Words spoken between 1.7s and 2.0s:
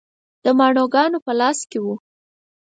و.